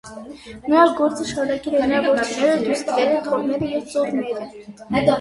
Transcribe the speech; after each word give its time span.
Նրա 0.71 0.85
գործը 1.01 1.27
շարունակել 1.33 1.77
են 1.83 1.93
նրա 1.97 2.01
որդիները, 2.07 2.59
դուստրերը, 2.65 3.23
թեռները 3.31 3.73
և 3.77 3.89
ծոռները։ 3.97 4.53